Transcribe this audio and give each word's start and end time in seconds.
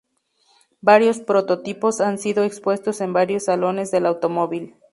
Varios 0.81 1.19
prototipos 1.19 2.01
han 2.01 2.17
sido 2.17 2.43
expuestos 2.43 3.01
en 3.01 3.13
varios 3.13 3.43
salones 3.43 3.91
del 3.91 4.07
automóvil. 4.07 4.75